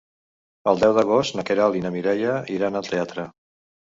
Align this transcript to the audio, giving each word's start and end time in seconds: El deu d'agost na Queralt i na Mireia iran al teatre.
El 0.71 0.79
deu 0.83 0.93
d'agost 0.97 1.35
na 1.39 1.43
Queralt 1.49 1.77
i 1.79 1.83
na 1.85 1.93
Mireia 1.97 2.39
iran 2.57 2.79
al 2.81 2.91
teatre. 2.95 3.27